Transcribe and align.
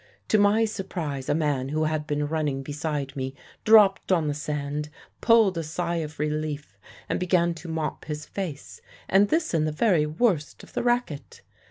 To 0.29 0.39
my 0.39 0.65
surprise 0.65 1.29
a 1.29 1.35
man 1.35 1.69
who 1.69 1.83
had 1.83 2.07
been 2.07 2.25
running 2.25 2.63
beside 2.63 3.15
me 3.15 3.35
dropped 3.63 4.11
on 4.11 4.27
the 4.27 4.33
sand, 4.33 4.89
pulled 5.21 5.59
a 5.59 5.63
sigh 5.63 5.97
of 5.97 6.17
relief, 6.17 6.75
and 7.07 7.19
began 7.19 7.53
to 7.53 7.67
mop 7.69 8.05
his 8.05 8.25
face 8.25 8.81
and 9.07 9.27
this 9.27 9.53
in 9.53 9.65
the 9.65 9.71
very 9.71 10.07
worst 10.07 10.63
of 10.63 10.73
the 10.73 10.81
racket. 10.81 11.43